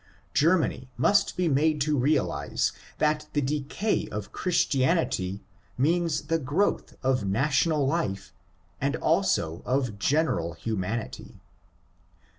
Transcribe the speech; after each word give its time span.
Germany 0.33 0.89
must 0.97 1.37
be 1.37 1.47
made 1.47 1.79
to 1.81 1.95
realize 1.95 2.71
that 2.97 3.27
the 3.33 3.41
decay 3.43 4.07
of 4.09 4.31
Christianity 4.31 5.43
means 5.77 6.23
the 6.23 6.39
growth 6.39 6.95
of 7.03 7.23
national 7.27 7.85
life, 7.85 8.33
and 8.81 8.95
also 8.95 9.61
of 9.63 9.99
general 9.99 10.53
humanity. 10.53 11.39